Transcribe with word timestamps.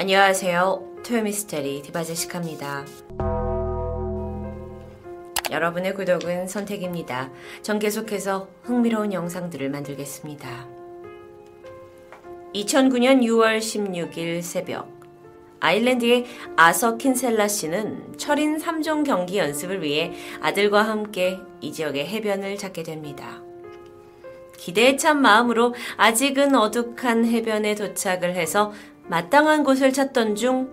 안녕하세요. 0.00 1.02
토요미스테리 1.04 1.82
디바제시카입니다. 1.82 2.86
여러분의 5.50 5.94
구독은 5.94 6.48
선택입니다. 6.48 7.30
전 7.60 7.78
계속해서 7.78 8.48
흥미로운 8.62 9.12
영상들을 9.12 9.68
만들겠습니다. 9.68 10.66
2009년 12.54 13.20
6월 13.24 13.58
16일 13.58 14.40
새벽 14.40 14.88
아일랜드의 15.60 16.24
아서 16.56 16.96
킨셀라 16.96 17.48
씨는 17.48 18.16
철인 18.16 18.56
3종 18.56 19.04
경기 19.04 19.36
연습을 19.36 19.82
위해 19.82 20.14
아들과 20.40 20.80
함께 20.82 21.38
이 21.60 21.72
지역의 21.72 22.06
해변을 22.08 22.56
찾게 22.56 22.84
됩니다. 22.84 23.42
기대에 24.60 24.96
찬 24.96 25.22
마음으로 25.22 25.74
아직은 25.96 26.54
어둑한 26.54 27.24
해변에 27.24 27.74
도착을 27.74 28.36
해서 28.36 28.72
마땅한 29.08 29.64
곳을 29.64 29.90
찾던 29.94 30.36
중 30.36 30.68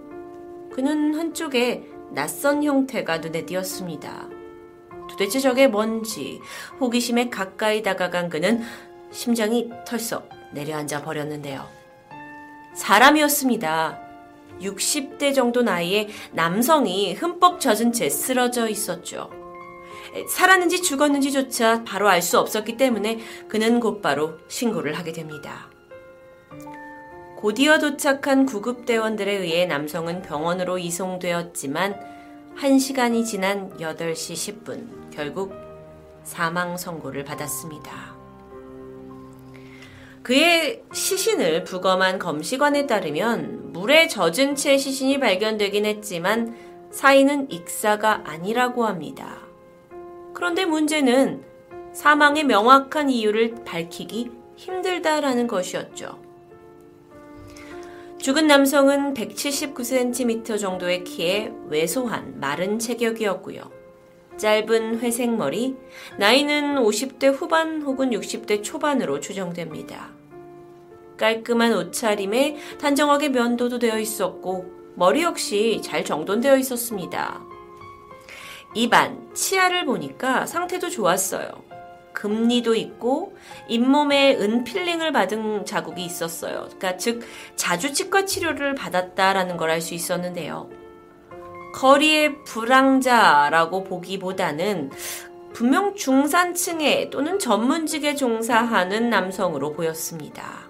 그는 0.74 1.16
한쪽에 1.16 1.88
낯선 2.12 2.64
형태가 2.64 3.20
눈에 3.20 3.46
띄었습니다. 3.46 4.28
도대체 5.10 5.40
저게 5.40 5.68
뭔지 5.68 6.42
호기심에 6.82 7.30
가까이 7.30 7.82
다가간 7.82 8.28
그는 8.28 8.62
심장이 9.12 9.70
털썩 9.86 10.28
내려앉아 10.52 11.04
버렸는데요. 11.04 11.66
사람이었습니다. 12.76 14.00
60대 14.60 15.34
정도 15.34 15.62
나이의 15.62 16.10
남성이 16.34 17.14
흠뻑 17.14 17.62
젖은 17.62 17.94
채 17.94 18.10
쓰러져 18.10 18.68
있었죠. 18.68 19.37
살았는지 20.28 20.82
죽었는지조차 20.82 21.84
바로 21.84 22.08
알 22.10 22.22
수 22.22 22.40
없었기 22.40 22.78
때문에 22.78 23.20
그는 23.48 23.80
곧바로 23.80 24.40
신고를 24.48 24.98
하게 24.98 25.12
됩니다. 25.12 25.70
곧이어 27.38 27.78
도착한 27.78 28.46
구급대원들에 28.46 29.32
의해 29.32 29.66
남성은 29.66 30.24
병원으로 30.24 30.80
이송되었지만 30.80 32.00
1시간이 32.58 33.26
지난 33.26 33.70
8시 33.78 34.64
10분 34.64 35.12
결국 35.12 35.54
사망 36.24 36.76
선고를 36.76 37.24
받았습니다. 37.24 38.18
그의 40.24 40.84
시신을 40.92 41.64
부검한 41.64 42.20
검시관에 42.20 42.88
따르면 42.88 43.72
물에 43.72 44.08
젖은 44.08 44.56
채 44.56 44.78
시신이 44.78 45.20
발견되긴 45.20 45.86
했지만 45.86 46.58
사인은 46.92 47.52
익사가 47.52 48.24
아니라고 48.26 48.86
합니다. 48.86 49.47
그런데 50.38 50.66
문제는 50.66 51.44
사망의 51.94 52.44
명확한 52.44 53.10
이유를 53.10 53.56
밝히기 53.66 54.30
힘들다라는 54.56 55.48
것이었죠. 55.48 56.20
죽은 58.20 58.46
남성은 58.46 59.16
179cm 59.16 60.60
정도의 60.60 61.04
키에 61.06 61.52
왜소한 61.70 62.40
마른 62.40 62.78
체격이었고요. 62.78 63.64
짧은 64.38 65.00
회색 65.00 65.36
머리, 65.36 65.76
나이는 66.20 66.84
50대 66.84 67.34
후반 67.34 67.82
혹은 67.82 68.12
60대 68.12 68.62
초반으로 68.62 69.20
추정됩니다. 69.20 70.12
깔끔한 71.18 71.74
옷차림에 71.74 72.58
단정하게 72.80 73.30
면도도 73.30 73.80
되어 73.80 73.98
있었고, 73.98 74.72
머리 74.94 75.24
역시 75.24 75.82
잘 75.84 76.06
정돈되어 76.06 76.58
있었습니다. 76.58 77.57
입안, 78.74 79.34
치아를 79.34 79.86
보니까 79.86 80.46
상태도 80.46 80.90
좋았어요. 80.90 81.48
금리도 82.14 82.74
있고 82.76 83.36
잇몸에 83.68 84.36
은필링을 84.36 85.12
받은 85.12 85.66
자국이 85.66 86.04
있었어요. 86.04 86.64
그러니까 86.64 86.98
즉 86.98 87.24
자주 87.56 87.94
치과 87.94 88.26
치료를 88.26 88.74
받았다라는 88.76 89.58
걸 89.58 89.70
알 89.70 89.82
수 89.82 89.94
있었는데요. 89.94 90.70
거리의 91.76 92.44
불황자라고 92.44 93.84
보기보다는 93.84 94.90
분명 95.54 95.94
중산층에 95.96 97.10
또는 97.12 97.38
전문직에 97.38 98.16
종사하는 98.16 99.12
남성으로 99.12 99.74
보였습니다. 99.74 100.68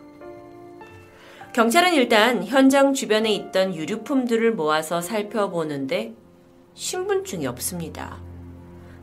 경찰은 1.54 1.94
일단 1.94 2.44
현장 2.44 2.94
주변에 2.94 3.32
있던 3.32 3.74
유류품들을 3.74 4.54
모아서 4.54 5.02
살펴보는데 5.02 6.14
신분증이 6.78 7.48
없습니다. 7.48 8.20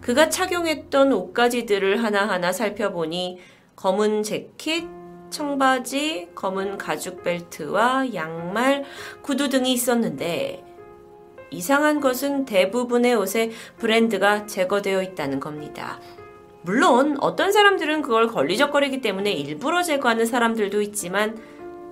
그가 0.01 0.29
착용했던 0.29 1.13
옷가지들을 1.13 2.05
하나하나 2.05 2.53
살펴보니 2.53 3.41
검은 3.75 4.23
재킷, 4.23 4.87
청바지, 5.31 6.31
검은 6.37 6.79
가죽 6.79 7.25
벨트와 7.25 8.15
양말, 8.15 8.85
구두 9.23 9.49
등이 9.49 9.73
있었는데 9.73 10.65
이상한 11.51 12.01
것은 12.01 12.45
대부분의 12.45 13.17
옷에 13.17 13.51
브랜드가 13.79 14.47
제거되어 14.47 15.03
있다는 15.03 15.41
겁니다. 15.41 16.01
물론 16.63 17.17
어떤 17.21 17.51
사람들은 17.51 18.03
그걸 18.03 18.29
걸리적거리기 18.29 19.01
때문에 19.01 19.33
일부러 19.33 19.83
제거하는 19.83 20.27
사람들도 20.27 20.81
있지만 20.81 21.37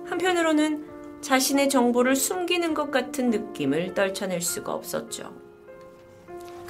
한편으로는 0.05 0.85
자신의 1.19 1.67
정보를 1.67 2.15
숨기는 2.15 2.73
것 2.73 2.89
같은 2.89 3.29
느낌을 3.29 3.93
떨쳐낼 3.93 4.41
수가 4.41 4.73
없었죠. 4.73 5.42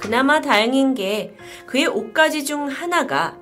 그나마 0.04 0.42
다행인 0.42 0.92
게 0.92 1.34
그의 1.64 1.86
옷가지 1.86 2.44
중 2.44 2.66
하나가 2.66 3.38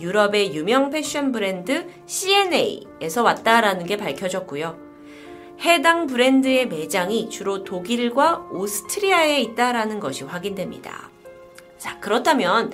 유럽의 0.00 0.56
유명 0.56 0.90
패션 0.90 1.30
브랜드 1.30 1.86
CNA에서 2.06 3.22
왔다라는 3.22 3.86
게 3.86 3.96
밝혀졌고요. 3.96 4.76
해당 5.60 6.08
브랜드의 6.08 6.66
매장이 6.66 7.30
주로 7.30 7.62
독일과 7.62 8.48
오스트리아에 8.50 9.40
있다라는 9.42 10.00
것이 10.00 10.24
확인됩니다. 10.24 11.10
자, 11.78 12.00
그렇다면 12.00 12.72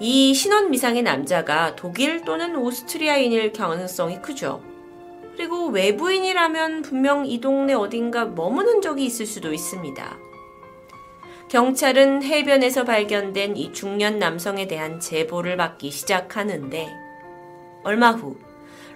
이 0.00 0.32
신원 0.32 0.70
미상의 0.70 1.02
남자가 1.02 1.76
독일 1.76 2.24
또는 2.24 2.56
오스트리아인일 2.56 3.52
가능성이 3.52 4.22
크죠. 4.22 4.62
그리고 5.36 5.66
외부인이라면 5.66 6.80
분명 6.80 7.26
이 7.26 7.38
동네 7.38 7.74
어딘가 7.74 8.24
머무는 8.24 8.80
적이 8.80 9.04
있을 9.04 9.26
수도 9.26 9.52
있습니다. 9.52 10.27
경찰은 11.48 12.22
해변에서 12.22 12.84
발견된 12.84 13.56
이 13.56 13.72
중년 13.72 14.18
남성에 14.18 14.68
대한 14.68 15.00
제보를 15.00 15.56
받기 15.56 15.90
시작하는데 15.90 16.88
얼마 17.84 18.10
후 18.10 18.36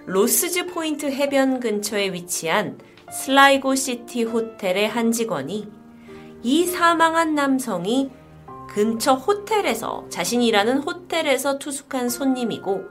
로스즈 0.05 0.67
포인트 0.67 1.07
해변 1.07 1.59
근처에 1.59 2.13
위치한 2.13 2.77
슬라이고 3.11 3.73
시티 3.73 4.23
호텔의 4.25 4.87
한 4.87 5.11
직원이 5.11 5.67
이 6.43 6.65
사망한 6.67 7.33
남성이 7.33 8.11
근처 8.69 9.15
호텔에서 9.15 10.05
자신이 10.09 10.45
일하는 10.47 10.77
호텔에서 10.77 11.57
투숙한 11.57 12.09
손님이고 12.09 12.83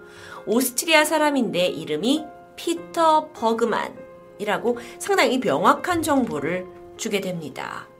오스트리아 0.46 1.04
사람인데 1.04 1.66
이름이 1.66 2.24
피터 2.56 3.30
버그만이라고 3.32 4.78
상당히 4.98 5.38
명확한 5.38 6.02
정보를 6.02 6.66
주게 6.96 7.20
됩니다. 7.20 7.91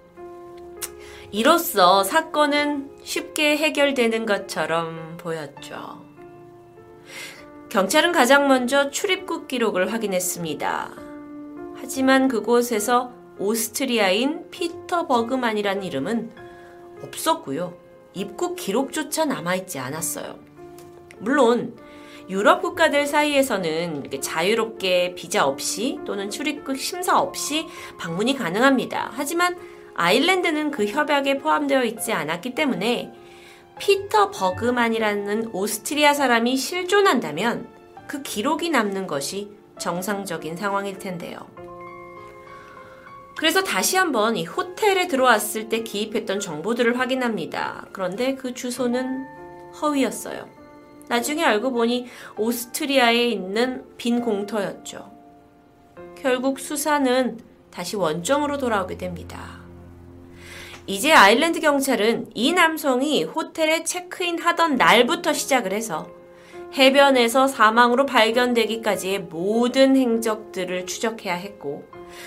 이로써 1.34 2.04
사건은 2.04 2.90
쉽게 3.02 3.56
해결되는 3.56 4.26
것처럼 4.26 5.16
보였죠. 5.16 6.04
경찰은 7.70 8.12
가장 8.12 8.48
먼저 8.48 8.90
출입국 8.90 9.48
기록을 9.48 9.94
확인했습니다. 9.94 10.90
하지만 11.76 12.28
그곳에서 12.28 13.12
오스트리아인 13.38 14.50
피터 14.50 15.06
버그만이라는 15.06 15.82
이름은 15.82 16.32
없었고요. 17.02 17.78
입국 18.12 18.56
기록조차 18.56 19.24
남아있지 19.24 19.78
않았어요. 19.78 20.38
물론 21.18 21.74
유럽 22.28 22.60
국가들 22.60 23.06
사이에서는 23.06 24.10
자유롭게 24.20 25.14
비자 25.14 25.46
없이 25.46 25.98
또는 26.04 26.28
출입국 26.28 26.76
심사 26.76 27.18
없이 27.18 27.66
방문이 27.98 28.36
가능합니다. 28.36 29.10
하지만 29.14 29.56
아일랜드는 29.94 30.70
그 30.70 30.86
협약에 30.86 31.38
포함되어 31.38 31.84
있지 31.84 32.12
않았기 32.12 32.54
때문에 32.54 33.12
피터 33.78 34.30
버그만이라는 34.30 35.50
오스트리아 35.52 36.14
사람이 36.14 36.56
실존한다면 36.56 37.68
그 38.06 38.22
기록이 38.22 38.70
남는 38.70 39.06
것이 39.06 39.50
정상적인 39.78 40.56
상황일 40.56 40.98
텐데요. 40.98 41.38
그래서 43.36 43.64
다시 43.64 43.96
한번 43.96 44.36
이 44.36 44.44
호텔에 44.44 45.08
들어왔을 45.08 45.68
때 45.68 45.82
기입했던 45.82 46.38
정보들을 46.38 46.98
확인합니다. 46.98 47.86
그런데 47.92 48.34
그 48.34 48.54
주소는 48.54 49.26
허위였어요. 49.80 50.48
나중에 51.08 51.42
알고 51.44 51.72
보니 51.72 52.06
오스트리아에 52.36 53.28
있는 53.28 53.84
빈 53.96 54.20
공터였죠. 54.20 55.10
결국 56.16 56.60
수사는 56.60 57.40
다시 57.72 57.96
원점으로 57.96 58.58
돌아오게 58.58 58.96
됩니다. 58.96 59.61
이제 60.86 61.12
아일랜드 61.12 61.60
경찰은 61.60 62.30
이 62.34 62.52
남성이 62.52 63.22
호텔에 63.22 63.84
체크인 63.84 64.40
하던 64.40 64.76
날부터 64.76 65.32
시작을 65.32 65.72
해서 65.72 66.10
해변에서 66.74 67.46
사망으로 67.46 68.06
발견되기까지의 68.06 69.20
모든 69.20 69.96
행적들을 69.96 70.86
추적해야 70.86 71.34
했고, 71.34 71.84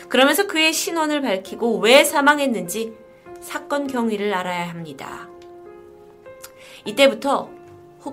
그러면서 0.07 0.47
그의 0.47 0.71
신원을 0.71 1.21
밝히고 1.21 1.79
왜 1.79 2.03
사망했는지 2.03 2.93
사건 3.41 3.87
경위를 3.87 4.33
알아야 4.33 4.69
합니다. 4.69 5.29
이때부터 6.85 7.49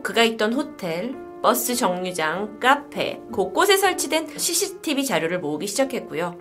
그가 0.03 0.25
있던 0.25 0.55
호텔, 0.55 1.15
버스 1.43 1.75
정류장, 1.75 2.59
카페, 2.59 3.21
곳곳에 3.31 3.77
설치된 3.77 4.39
CCTV 4.39 5.05
자료를 5.05 5.39
모으기 5.39 5.67
시작했고요. 5.67 6.39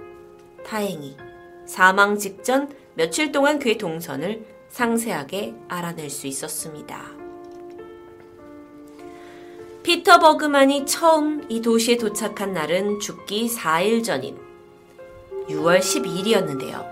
다행히 0.66 1.18
사망 1.66 2.18
직전 2.18 2.70
며칠 2.94 3.32
동안 3.32 3.60
그의 3.60 3.78
동선을 3.78 4.46
상세하게 4.70 5.56
알아낼 5.68 6.10
수 6.10 6.28
있었습니다. 6.28 7.22
피터 9.84 10.20
버그만이 10.20 10.86
처음 10.86 11.46
이 11.50 11.62
도시에 11.62 11.98
도착한 11.98 12.54
날은 12.54 13.00
죽기 13.00 13.48
4일 13.48 14.04
전인 14.04 14.38
6월 15.50 15.80
12일이었는데요. 15.80 16.86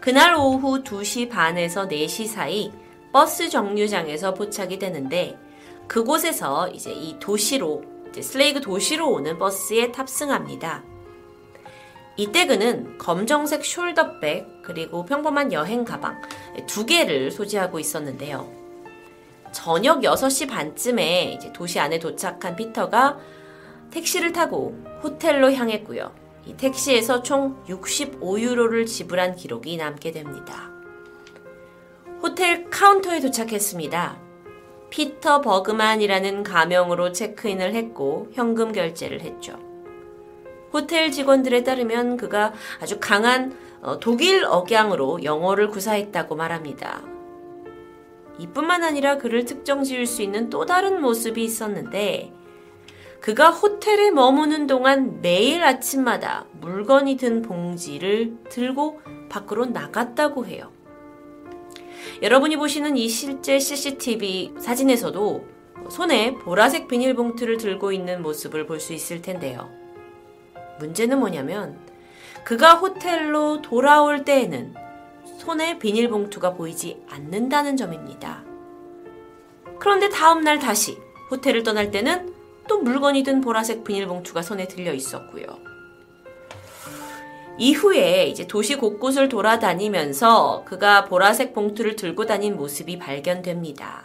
그날 0.00 0.34
오후 0.34 0.82
2시 0.82 1.28
반에서 1.28 1.86
4시 1.86 2.26
사이 2.26 2.72
버스 3.12 3.50
정류장에서 3.50 4.34
포착이 4.34 4.78
되는데 4.78 5.38
그곳에서 5.86 6.68
이제 6.68 6.92
이 6.92 7.18
도시로 7.18 7.82
이제 8.08 8.22
슬레이그 8.22 8.60
도시로 8.60 9.10
오는 9.10 9.38
버스에 9.38 9.92
탑승합니다. 9.92 10.84
이때 12.18 12.46
그는 12.48 12.98
검정색 12.98 13.62
숄더백 13.62 14.62
그리고 14.62 15.06
평범한 15.06 15.52
여행 15.52 15.84
가방 15.84 16.20
두 16.66 16.84
개를 16.84 17.30
소지하고 17.30 17.78
있었는데요. 17.78 18.52
저녁 19.52 20.00
6시 20.00 20.48
반쯤에 20.50 21.34
이제 21.34 21.52
도시 21.52 21.78
안에 21.78 22.00
도착한 22.00 22.56
피터가 22.56 23.18
택시를 23.92 24.32
타고 24.32 24.76
호텔로 25.04 25.52
향했고요. 25.52 26.12
이 26.44 26.56
택시에서 26.56 27.22
총 27.22 27.62
65유로를 27.66 28.84
지불한 28.84 29.36
기록이 29.36 29.76
남게 29.76 30.10
됩니다. 30.10 30.72
호텔 32.20 32.68
카운터에 32.68 33.20
도착했습니다. 33.20 34.18
피터 34.90 35.40
버그만이라는 35.42 36.42
가명으로 36.42 37.12
체크인을 37.12 37.74
했고 37.74 38.28
현금 38.32 38.72
결제를 38.72 39.20
했죠. 39.20 39.67
호텔 40.72 41.10
직원들에 41.10 41.64
따르면 41.64 42.16
그가 42.16 42.52
아주 42.80 42.98
강한 43.00 43.56
어, 43.80 43.98
독일 43.98 44.44
억양으로 44.44 45.22
영어를 45.24 45.68
구사했다고 45.68 46.34
말합니다. 46.34 47.02
이뿐만 48.38 48.84
아니라 48.84 49.18
그를 49.18 49.44
특정 49.44 49.82
지을 49.82 50.06
수 50.06 50.22
있는 50.22 50.50
또 50.50 50.64
다른 50.66 51.00
모습이 51.00 51.42
있었는데 51.42 52.32
그가 53.20 53.50
호텔에 53.50 54.10
머무는 54.10 54.66
동안 54.66 55.20
매일 55.20 55.64
아침마다 55.64 56.46
물건이 56.60 57.16
든 57.16 57.42
봉지를 57.42 58.36
들고 58.48 59.00
밖으로 59.28 59.66
나갔다고 59.66 60.46
해요. 60.46 60.70
여러분이 62.22 62.56
보시는 62.56 62.96
이 62.96 63.08
실제 63.08 63.58
CCTV 63.58 64.54
사진에서도 64.60 65.44
손에 65.90 66.34
보라색 66.34 66.86
비닐봉투를 66.88 67.56
들고 67.56 67.92
있는 67.92 68.22
모습을 68.22 68.66
볼 68.66 68.78
수 68.80 68.92
있을 68.92 69.20
텐데요. 69.20 69.77
문제는 70.78 71.18
뭐냐면 71.18 71.78
그가 72.44 72.74
호텔로 72.74 73.62
돌아올 73.62 74.24
때에는 74.24 74.74
손에 75.38 75.78
비닐봉투가 75.78 76.54
보이지 76.54 77.02
않는다는 77.08 77.76
점입니다. 77.76 78.42
그런데 79.78 80.08
다음날 80.08 80.58
다시 80.58 80.98
호텔을 81.30 81.62
떠날 81.62 81.90
때는 81.90 82.34
또 82.68 82.78
물건이 82.78 83.22
든 83.22 83.40
보라색 83.40 83.84
비닐봉투가 83.84 84.42
손에 84.42 84.68
들려 84.68 84.92
있었고요. 84.92 85.44
이후에 87.58 88.26
이제 88.26 88.46
도시 88.46 88.76
곳곳을 88.76 89.28
돌아다니면서 89.28 90.62
그가 90.64 91.06
보라색 91.06 91.54
봉투를 91.54 91.96
들고 91.96 92.26
다닌 92.26 92.56
모습이 92.56 92.98
발견됩니다. 92.98 94.04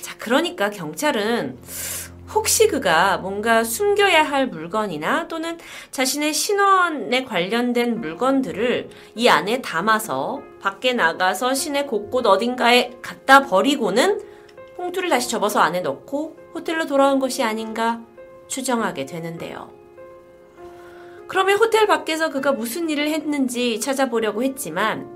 자, 0.00 0.16
그러니까 0.18 0.70
경찰은 0.70 1.58
혹시 2.32 2.68
그가 2.68 3.18
뭔가 3.18 3.64
숨겨야 3.64 4.22
할 4.22 4.46
물건이나 4.46 5.26
또는 5.26 5.58
자신의 5.90 6.32
신원에 6.32 7.24
관련된 7.24 8.00
물건들을 8.00 8.90
이 9.16 9.28
안에 9.28 9.60
담아서 9.62 10.40
밖에 10.60 10.92
나가서 10.92 11.54
시내 11.54 11.84
곳곳 11.86 12.26
어딘가에 12.26 12.98
갖다 13.02 13.46
버리고는 13.46 14.20
봉투를 14.76 15.08
다시 15.08 15.28
접어서 15.28 15.60
안에 15.60 15.80
넣고 15.80 16.36
호텔로 16.54 16.86
돌아온 16.86 17.18
것이 17.18 17.42
아닌가 17.42 18.00
추정하게 18.48 19.06
되는데요. 19.06 19.72
그러면 21.26 21.58
호텔 21.58 21.86
밖에서 21.86 22.30
그가 22.30 22.52
무슨 22.52 22.90
일을 22.90 23.08
했는지 23.08 23.78
찾아보려고 23.80 24.42
했지만 24.42 25.08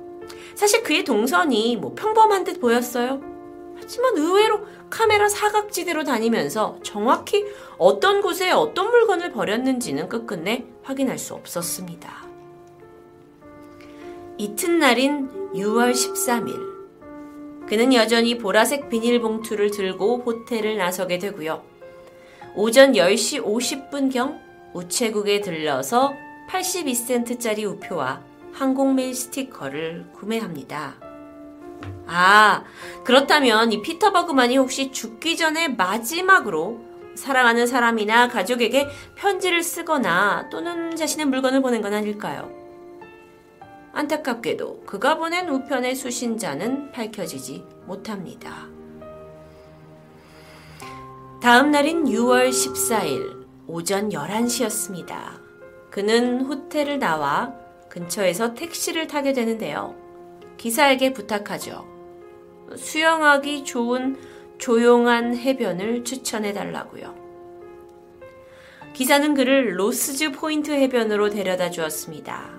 사실 0.54 0.82
그의 0.82 1.04
동선이 1.04 1.76
뭐 1.76 1.94
평범한 1.94 2.44
듯 2.44 2.60
보였어요. 2.60 3.33
하지만 3.76 4.16
의외로 4.16 4.66
카메라 4.90 5.28
사각지대로 5.28 6.04
다니면서 6.04 6.78
정확히 6.82 7.44
어떤 7.78 8.22
곳에 8.22 8.50
어떤 8.50 8.90
물건을 8.90 9.32
버렸는지는 9.32 10.08
끝끝내 10.08 10.64
확인할 10.82 11.18
수 11.18 11.34
없었습니다. 11.34 12.24
이튿날인 14.38 15.52
6월 15.54 15.92
13일. 15.92 16.74
그는 17.66 17.94
여전히 17.94 18.36
보라색 18.38 18.88
비닐봉투를 18.88 19.70
들고 19.70 20.22
호텔을 20.26 20.76
나서게 20.76 21.18
되고요. 21.18 21.62
오전 22.54 22.92
10시 22.92 23.42
50분경 23.42 24.38
우체국에 24.74 25.40
들러서 25.40 26.12
82센트짜리 26.50 27.64
우표와 27.64 28.22
항공메일 28.52 29.14
스티커를 29.14 30.06
구매합니다. 30.12 31.13
아, 32.06 32.64
그렇다면 33.04 33.72
이 33.72 33.82
피터 33.82 34.12
버그만이 34.12 34.56
혹시 34.56 34.92
죽기 34.92 35.36
전에 35.36 35.68
마지막으로 35.68 36.80
사랑하는 37.14 37.66
사람이나 37.66 38.28
가족에게 38.28 38.88
편지를 39.14 39.62
쓰거나 39.62 40.48
또는 40.50 40.96
자신의 40.96 41.26
물건을 41.26 41.62
보낸 41.62 41.80
건 41.80 41.94
아닐까요? 41.94 42.50
안타깝게도 43.92 44.82
그가 44.86 45.18
보낸 45.18 45.48
우편의 45.48 45.94
수신자는 45.94 46.90
밝혀지지 46.90 47.64
못합니다. 47.86 48.66
다음 51.40 51.70
날인 51.70 52.04
6월 52.06 52.48
14일 52.48 53.44
오전 53.66 54.08
11시였습니다. 54.10 55.40
그는 55.90 56.40
호텔을 56.40 56.98
나와 56.98 57.54
근처에서 57.88 58.54
택시를 58.54 59.06
타게 59.06 59.32
되는데요. 59.32 60.03
기사에게 60.64 61.12
부탁하죠. 61.12 61.86
수영하기 62.74 63.64
좋은 63.64 64.16
조용한 64.56 65.36
해변을 65.36 66.04
추천해 66.04 66.54
달라고요. 66.54 67.14
기사는 68.94 69.34
그를 69.34 69.78
로스즈 69.78 70.32
포인트 70.32 70.70
해변으로 70.70 71.28
데려다 71.28 71.70
주었습니다. 71.70 72.58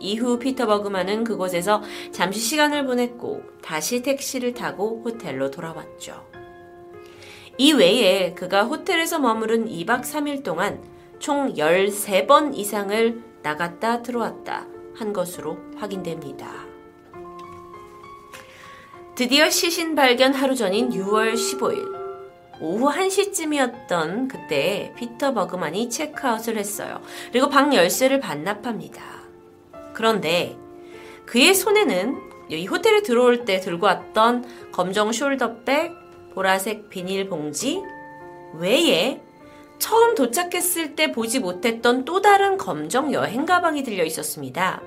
이후 0.00 0.38
피터 0.38 0.64
버그만은 0.64 1.24
그곳에서 1.24 1.82
잠시 2.10 2.40
시간을 2.40 2.86
보냈고 2.86 3.42
다시 3.60 4.00
택시를 4.00 4.54
타고 4.54 5.02
호텔로 5.04 5.50
돌아왔죠. 5.50 6.26
이 7.58 7.74
외에 7.74 8.32
그가 8.32 8.64
호텔에서 8.64 9.18
머무른 9.18 9.68
2박 9.68 10.00
3일 10.00 10.42
동안 10.42 10.82
총 11.18 11.52
13번 11.52 12.56
이상을 12.56 13.22
나갔다 13.42 14.00
들어왔다 14.00 14.66
한 14.94 15.12
것으로 15.12 15.58
확인됩니다. 15.76 16.65
드디어 19.16 19.48
시신 19.48 19.94
발견 19.94 20.34
하루 20.34 20.54
전인 20.54 20.90
6월 20.90 21.32
15일. 21.32 21.90
오후 22.60 22.90
1시쯤이었던 22.90 24.28
그때 24.28 24.92
피터 24.94 25.32
버그만이 25.32 25.88
체크아웃을 25.88 26.58
했어요. 26.58 27.00
그리고 27.32 27.48
방 27.48 27.74
열쇠를 27.74 28.20
반납합니다. 28.20 29.02
그런데 29.94 30.58
그의 31.24 31.54
손에는 31.54 32.14
이 32.50 32.66
호텔에 32.66 33.00
들어올 33.00 33.46
때 33.46 33.58
들고 33.58 33.86
왔던 33.86 34.70
검정 34.70 35.08
숄더백, 35.12 36.34
보라색 36.34 36.90
비닐봉지 36.90 37.80
외에 38.58 39.22
처음 39.78 40.14
도착했을 40.14 40.94
때 40.94 41.10
보지 41.12 41.40
못했던 41.40 42.04
또 42.04 42.20
다른 42.20 42.58
검정 42.58 43.14
여행 43.14 43.46
가방이 43.46 43.82
들려 43.82 44.04
있었습니다. 44.04 44.82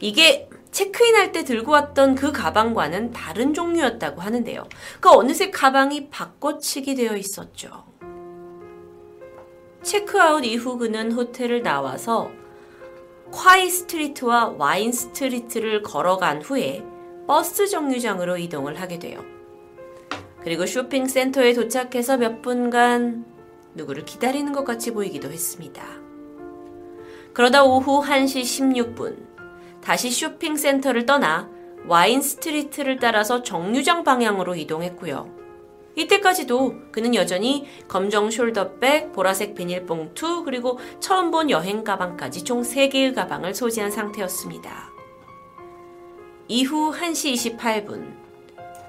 이게 0.00 0.48
체크인 0.72 1.14
할 1.14 1.32
때 1.32 1.44
들고 1.44 1.70
왔던 1.70 2.14
그 2.14 2.32
가방과는 2.32 3.12
다른 3.12 3.54
종류였다고 3.54 4.20
하는데요. 4.20 4.64
그 5.00 5.10
어느새 5.10 5.50
가방이 5.50 6.10
바꿔치기 6.10 6.94
되어 6.94 7.16
있었죠. 7.16 7.84
체크아웃 9.82 10.44
이후 10.44 10.78
그는 10.78 11.12
호텔을 11.12 11.62
나와서 11.62 12.30
콰이 13.30 13.70
스트리트와 13.70 14.54
와인 14.58 14.92
스트리트를 14.92 15.82
걸어간 15.82 16.42
후에 16.42 16.84
버스 17.26 17.66
정류장으로 17.66 18.36
이동을 18.38 18.80
하게 18.80 18.98
돼요. 18.98 19.24
그리고 20.42 20.66
쇼핑센터에 20.66 21.52
도착해서 21.54 22.16
몇 22.16 22.42
분간 22.42 23.24
누구를 23.74 24.04
기다리는 24.04 24.52
것 24.52 24.64
같이 24.64 24.90
보이기도 24.90 25.30
했습니다. 25.30 25.82
그러다 27.32 27.64
오후 27.64 28.02
1시 28.02 28.42
16분, 28.42 29.31
다시 29.82 30.10
쇼핑센터를 30.10 31.06
떠나 31.06 31.50
와인 31.86 32.22
스트리트를 32.22 32.98
따라서 32.98 33.42
정류장 33.42 34.04
방향으로 34.04 34.54
이동했고요. 34.54 35.42
이때까지도 35.94 36.90
그는 36.90 37.14
여전히 37.14 37.66
검정 37.86 38.28
숄더백, 38.28 39.12
보라색 39.12 39.54
비닐봉투, 39.54 40.44
그리고 40.44 40.78
처음 41.00 41.30
본 41.30 41.50
여행 41.50 41.84
가방까지 41.84 42.44
총 42.44 42.62
3개의 42.62 43.14
가방을 43.14 43.54
소지한 43.54 43.90
상태였습니다. 43.90 44.90
이후 46.48 46.92
1시 46.92 47.58
28분, 47.58 48.14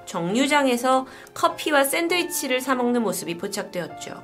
정류장에서 0.06 1.06
커피와 1.34 1.84
샌드위치를 1.84 2.60
사먹는 2.60 3.02
모습이 3.02 3.36
포착되었죠. 3.36 4.22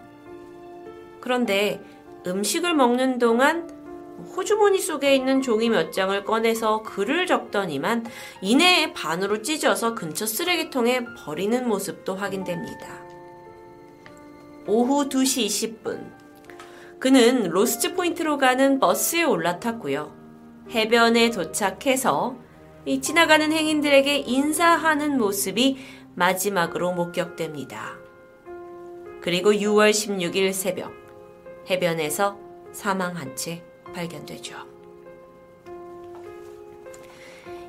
그런데 1.20 1.82
음식을 2.26 2.74
먹는 2.74 3.18
동안 3.18 3.69
호주머니 4.36 4.78
속에 4.78 5.14
있는 5.14 5.42
종이 5.42 5.68
몇 5.68 5.92
장을 5.92 6.24
꺼내서 6.24 6.82
글을 6.82 7.26
적더니만 7.26 8.06
이내에 8.42 8.92
반으로 8.92 9.42
찢어서 9.42 9.94
근처 9.94 10.26
쓰레기통에 10.26 11.04
버리는 11.24 11.68
모습도 11.68 12.14
확인됩니다. 12.14 13.02
오후 14.66 15.08
2시 15.08 15.46
20분. 15.46 16.10
그는 16.98 17.48
로시스 17.48 17.94
포인트로 17.94 18.38
가는 18.38 18.78
버스에 18.78 19.22
올라탔고요. 19.22 20.14
해변에 20.70 21.30
도착해서 21.30 22.36
이 22.84 23.00
지나가는 23.00 23.50
행인들에게 23.50 24.18
인사하는 24.18 25.18
모습이 25.18 25.78
마지막으로 26.14 26.92
목격됩니다. 26.92 27.98
그리고 29.20 29.52
6월 29.52 29.90
16일 29.90 30.52
새벽 30.52 30.92
해변에서 31.68 32.38
사망한 32.72 33.36
채 33.36 33.64
발견되죠. 33.92 34.56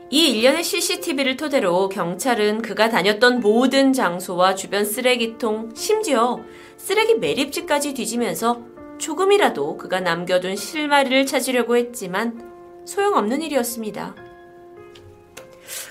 이 0.10 0.32
일련의 0.32 0.64
CCTV를 0.64 1.38
토대로 1.38 1.88
경찰은 1.88 2.62
그가 2.62 2.90
다녔던 2.90 3.40
모든 3.40 3.94
장소와 3.94 4.56
주변 4.56 4.84
쓰레기통, 4.84 5.72
심지어 5.74 6.42
쓰레기 6.76 7.16
매립지까지 7.16 7.94
뒤지면서 7.94 8.62
조금이라도 8.98 9.78
그가 9.78 10.02
남겨둔 10.02 10.58
실마리를 10.58 11.26
찾으려고 11.26 11.78
했지만 11.78 12.52
소용없는 12.86 13.42
일이었습니다. 13.42 14.16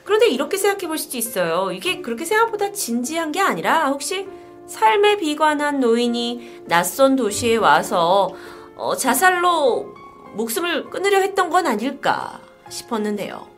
그런데 0.05 0.29
이렇게 0.29 0.59
생각해 0.59 0.87
볼 0.87 0.99
수도 0.99 1.17
있어요. 1.17 1.73
이게 1.73 2.03
그렇게 2.03 2.27
생각보다 2.27 2.73
진지한 2.73 3.33
게 3.33 3.41
아니라 3.41 3.89
혹시 3.89 4.29
삶에 4.67 5.17
비관한 5.17 5.81
노인이 5.81 6.65
낯선 6.67 7.17
도시에 7.17 7.57
와서 7.57 8.35
어, 8.77 8.97
자살로 8.97 9.90
목숨을 10.35 10.91
끊으려 10.91 11.19
했던 11.19 11.51
건 11.51 11.67
아닐까 11.67 12.41
싶었는데요. 12.69 13.49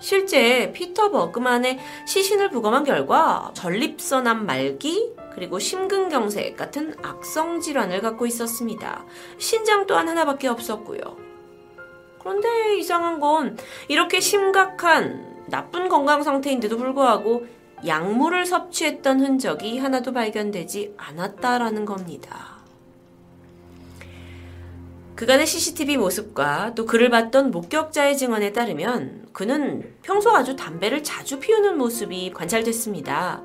실제 0.00 0.72
피터 0.72 1.10
버그만의 1.10 1.78
시신을 2.06 2.50
부검한 2.50 2.84
결과 2.84 3.52
전립선암 3.54 4.46
말기 4.46 5.14
그리고 5.34 5.58
심근경색 5.58 6.56
같은 6.56 6.94
악성 7.02 7.60
질환을 7.60 8.00
갖고 8.00 8.26
있었습니다. 8.26 9.04
신장 9.38 9.86
또한 9.86 10.08
하나밖에 10.08 10.48
없었고요. 10.48 11.00
그런데 12.18 12.76
이상한 12.76 13.20
건 13.20 13.56
이렇게 13.88 14.20
심각한 14.20 15.44
나쁜 15.46 15.88
건강 15.88 16.22
상태인데도 16.22 16.76
불구하고 16.76 17.46
약물을 17.86 18.46
섭취했던 18.46 19.20
흔적이 19.20 19.78
하나도 19.78 20.12
발견되지 20.12 20.94
않았다라는 20.96 21.84
겁니다. 21.84 22.61
그간의 25.14 25.46
CCTV 25.46 25.98
모습과 25.98 26.74
또 26.74 26.86
그를 26.86 27.10
봤던 27.10 27.50
목격자의 27.50 28.16
증언에 28.16 28.52
따르면 28.52 29.26
그는 29.32 29.94
평소 30.02 30.30
아주 30.30 30.56
담배를 30.56 31.02
자주 31.02 31.38
피우는 31.38 31.76
모습이 31.76 32.32
관찰됐습니다. 32.32 33.42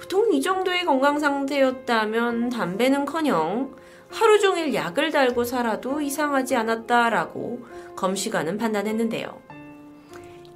보통 0.00 0.32
이 0.32 0.40
정도의 0.40 0.84
건강 0.84 1.18
상태였다면 1.18 2.50
담배는 2.50 3.04
커녕 3.04 3.76
하루 4.08 4.38
종일 4.40 4.72
약을 4.72 5.10
달고 5.10 5.44
살아도 5.44 6.00
이상하지 6.00 6.56
않았다라고 6.56 7.66
검시관은 7.96 8.56
판단했는데요. 8.56 9.42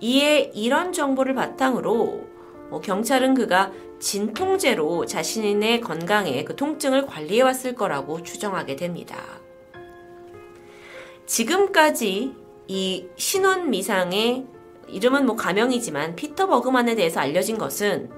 이에 0.00 0.50
이런 0.54 0.92
정보를 0.92 1.34
바탕으로 1.34 2.24
뭐 2.70 2.80
경찰은 2.80 3.34
그가 3.34 3.72
진통제로 4.00 5.04
자신의 5.04 5.80
건강에 5.80 6.42
그 6.44 6.56
통증을 6.56 7.06
관리해왔을 7.06 7.74
거라고 7.74 8.22
추정하게 8.22 8.76
됩니다. 8.76 9.41
지금까지 11.32 12.34
이 12.68 13.06
신원 13.16 13.70
미상의 13.70 14.44
이름은 14.88 15.24
뭐 15.24 15.34
가명이지만 15.34 16.14
피터 16.14 16.46
버그만에 16.46 16.94
대해서 16.94 17.20
알려진 17.20 17.56
것은 17.56 18.10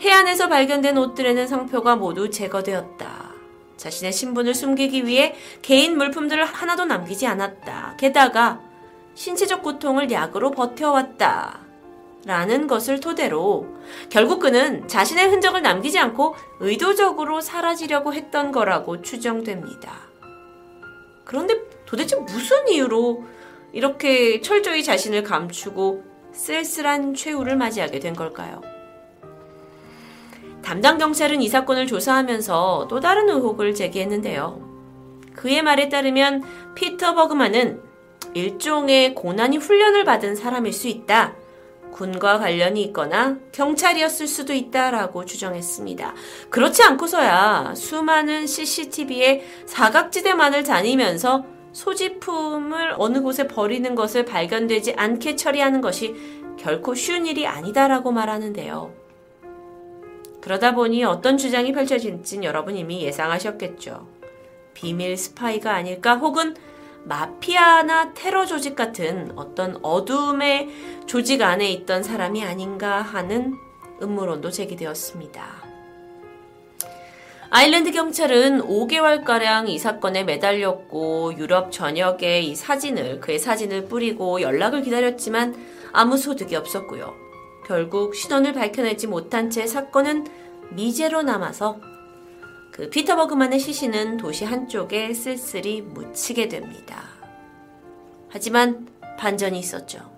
해안에서 0.00 0.48
발견된 0.48 0.98
옷들에는 0.98 1.46
상표가 1.46 1.94
모두 1.94 2.30
제거되었다. 2.30 3.30
자신의 3.76 4.12
신분을 4.12 4.52
숨기기 4.52 5.06
위해 5.06 5.36
개인 5.62 5.96
물품들을 5.96 6.44
하나도 6.44 6.86
남기지 6.86 7.24
않았다. 7.28 7.98
게다가 8.00 8.60
신체적 9.14 9.62
고통을 9.62 10.10
약으로 10.10 10.50
버텨왔다. 10.50 11.60
라는 12.26 12.66
것을 12.66 12.98
토대로 12.98 13.68
결국 14.10 14.40
그는 14.40 14.88
자신의 14.88 15.28
흔적을 15.28 15.62
남기지 15.62 16.00
않고 16.00 16.34
의도적으로 16.58 17.40
사라지려고 17.40 18.12
했던 18.12 18.50
거라고 18.50 19.02
추정됩니다. 19.02 20.14
그런데 21.24 21.54
도대체 21.94 22.16
무슨 22.16 22.66
이유로 22.66 23.22
이렇게 23.72 24.40
철저히 24.40 24.82
자신을 24.82 25.22
감추고 25.22 26.02
쓸쓸한 26.32 27.14
최후를 27.14 27.56
맞이하게 27.56 28.00
된 28.00 28.16
걸까요? 28.16 28.60
담당 30.60 30.98
경찰은 30.98 31.40
이 31.40 31.48
사건을 31.48 31.86
조사하면서 31.86 32.88
또 32.90 32.98
다른 32.98 33.28
의혹을 33.28 33.76
제기했는데요. 33.76 34.60
그의 35.36 35.62
말에 35.62 35.88
따르면 35.88 36.42
피터 36.74 37.14
버그만은 37.14 37.80
일종의 38.34 39.14
고난이 39.14 39.58
훈련을 39.58 40.02
받은 40.04 40.34
사람일 40.34 40.72
수 40.72 40.88
있다. 40.88 41.34
군과 41.92 42.40
관련이 42.40 42.82
있거나 42.86 43.38
경찰이었을 43.52 44.26
수도 44.26 44.52
있다라고 44.52 45.24
주장했습니다. 45.26 46.14
그렇지 46.50 46.82
않고서야 46.82 47.74
수많은 47.76 48.48
CCTV에 48.48 49.44
사각지대만을 49.66 50.64
다니면서 50.64 51.53
소지품을 51.74 52.94
어느 52.96 53.20
곳에 53.20 53.46
버리는 53.46 53.94
것을 53.94 54.24
발견되지 54.24 54.94
않게 54.94 55.36
처리하는 55.36 55.80
것이 55.82 56.14
결코 56.56 56.94
쉬운 56.94 57.26
일이 57.26 57.46
아니다라고 57.46 58.12
말하는데요. 58.12 58.94
그러다 60.40 60.74
보니 60.74 61.04
어떤 61.04 61.36
주장이 61.36 61.72
펼쳐질진 61.72 62.44
여러분 62.44 62.76
이미 62.76 63.02
예상하셨겠죠. 63.02 64.06
비밀 64.72 65.16
스파이가 65.16 65.74
아닐까 65.74 66.16
혹은 66.16 66.54
마피아나 67.04 68.14
테러 68.14 68.46
조직 68.46 68.76
같은 68.76 69.32
어떤 69.36 69.78
어둠의 69.82 70.68
조직 71.06 71.42
안에 71.42 71.70
있던 71.70 72.02
사람이 72.02 72.44
아닌가 72.44 73.02
하는 73.02 73.54
음모론도 74.00 74.50
제기되었습니다. 74.50 75.63
아일랜드 77.56 77.92
경찰은 77.92 78.62
5개월가량 78.62 79.68
이 79.68 79.78
사건에 79.78 80.24
매달렸고 80.24 81.34
유럽 81.38 81.70
전역에 81.70 82.40
이 82.40 82.56
사진을 82.56 83.20
그의 83.20 83.38
사진을 83.38 83.86
뿌리고 83.86 84.40
연락을 84.40 84.82
기다렸지만 84.82 85.54
아무 85.92 86.16
소득이 86.16 86.56
없었고요. 86.56 87.14
결국 87.64 88.16
신원을 88.16 88.54
밝혀내지 88.54 89.06
못한 89.06 89.50
채 89.50 89.68
사건은 89.68 90.26
미제로 90.70 91.22
남아서 91.22 91.78
그 92.72 92.90
피터 92.90 93.14
버그만의 93.14 93.60
시신은 93.60 94.16
도시 94.16 94.44
한쪽에 94.44 95.14
쓸쓸히 95.14 95.80
묻히게 95.80 96.48
됩니다. 96.48 97.04
하지만 98.30 98.88
반전이 99.16 99.60
있었죠. 99.60 100.13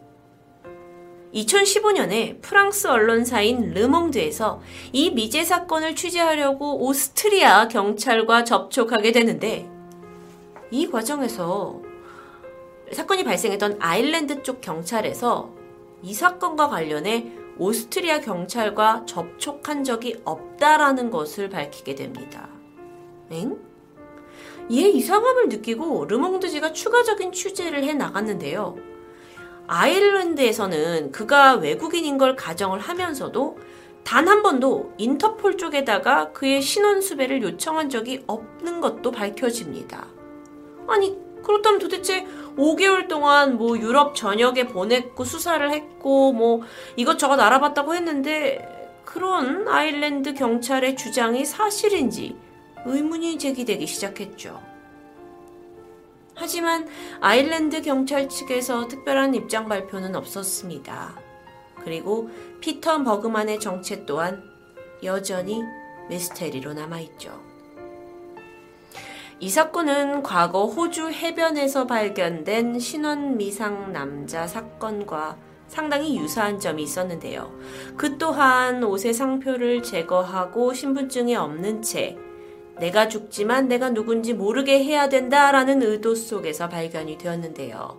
2015년에 1.35 2.41
프랑스 2.41 2.87
언론사인 2.87 3.73
르몽드에서 3.73 4.61
이 4.93 5.11
미제 5.11 5.45
사건을 5.45 5.95
취재하려고 5.97 6.85
오스트리아 6.85 7.69
경찰과 7.69 8.45
접촉하게 8.45 9.13
되는데 9.13 9.69
이 10.71 10.89
과정에서 10.89 11.83
사건이 12.93 13.25
발생했던 13.25 13.79
아일랜드 13.81 14.43
쪽 14.43 14.61
경찰에서 14.61 15.51
이 16.03 16.15
사건과 16.15 16.69
관련해 16.69 17.33
오스트리아 17.59 18.21
경찰과 18.21 19.05
접촉한 19.07 19.83
적이 19.83 20.21
없다라는 20.25 21.11
것을 21.11 21.49
밝히게 21.49 21.95
됩니다. 21.95 22.49
엥? 23.31 23.57
이에 24.69 24.89
이상함을 24.89 25.49
느끼고 25.49 26.07
르몽드지가 26.07 26.73
추가적인 26.73 27.33
취재를 27.33 27.85
해 27.85 27.95
나갔는데요. 27.95 28.77
아일랜드에서는 29.67 31.13
그가 31.13 31.55
외국인인 31.55 32.19
걸 32.19 32.37
가정을 32.37 32.79
하면서도 32.81 33.59
단 34.05 34.29
한 34.29 34.43
번도 34.43 34.95
인터폴 34.99 35.57
쪽에다가 35.59 36.31
그의 36.33 36.63
신원 36.63 37.01
수배를 37.01 37.43
요청한 37.43 37.91
적이 37.91 38.23
없는 38.29 38.81
것도 38.81 39.11
밝혀집니다. 39.11 40.07
아니, 40.87 41.19
그렇다면 41.43 41.81
도대체 41.81 42.25
5개월 42.57 43.09
동안 43.09 43.57
뭐 43.57 43.77
유럽 43.79 44.15
전역에 44.15 44.69
보냈고 44.69 45.25
수사를 45.25 45.69
했고 45.73 46.33
뭐 46.33 46.63
이것저것 46.97 47.39
알아봤다고 47.39 47.95
했는데 47.95 48.93
그런 49.05 49.67
아일랜드 49.69 50.35
경찰의 50.35 50.97
주장이 50.97 51.45
사실인지 51.45 52.37
의문이 52.85 53.39
제기되기 53.39 53.87
시작했죠. 53.87 54.61
하지만 56.37 56.87
아일랜드 57.21 57.83
경찰 57.83 58.29
측에서 58.29 58.87
특별한 58.89 59.35
입장 59.35 59.69
발표는 59.69 60.15
없었습니다. 60.15 61.17
그리고 61.83 62.31
피터 62.61 63.03
버그만의 63.03 63.59
정체 63.59 64.05
또한 64.07 64.43
여전히 65.03 65.63
미스테리로 66.09 66.75
남아있죠. 66.75 67.41
이 69.39 69.49
사건은 69.49 70.23
과거 70.23 70.67
호주 70.67 71.11
해변에서 71.11 71.87
발견된 71.87 72.79
신원 72.79 73.37
미상 73.37 73.93
남자 73.93 74.47
사건과 74.47 75.37
상당히 75.69 76.17
유사한 76.19 76.59
점이 76.59 76.83
있었는데요. 76.83 77.53
그 77.97 78.19
또한 78.19 78.83
옷의 78.83 79.13
상표를 79.13 79.83
제거하고 79.83 80.73
신분증이 80.73 81.37
없는 81.37 81.83
채 81.83 82.17
내가 82.79 83.09
죽지만 83.09 83.69
내가 83.69 83.91
누군지 83.91 84.35
모르게 84.35 84.85
해야 84.85 85.09
된다라는 85.09 85.83
의도 85.83 86.15
속에서 86.15 86.69
발견이 86.69 87.19
되었는데요. 87.19 87.97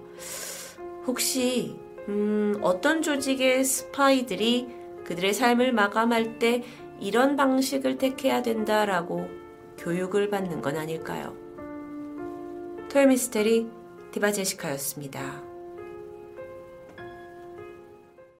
혹시 1.06 1.76
음, 2.10 2.58
어떤 2.62 3.02
조직의 3.02 3.64
스파이들이 3.64 4.68
그들의 5.06 5.34
삶을 5.34 5.74
마감할 5.74 6.40
때 6.40 6.64
이런 7.00 7.36
방식을 7.36 7.98
택해야 7.98 8.42
된다라고 8.42 9.28
교육을 9.78 10.30
받는 10.30 10.62
건 10.62 10.78
아닐까요? 10.78 11.36
토요미스테리 12.90 13.68
디바제시카였습니다. 14.12 15.47